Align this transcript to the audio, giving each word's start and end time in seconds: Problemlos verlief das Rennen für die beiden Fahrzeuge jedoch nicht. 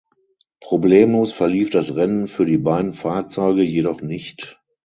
Problemlos 0.61 1.31
verlief 1.31 1.69
das 1.69 1.93
Rennen 1.93 2.27
für 2.27 2.47
die 2.47 2.57
beiden 2.57 2.93
Fahrzeuge 2.93 3.61
jedoch 3.61 4.01
nicht. 4.01 4.59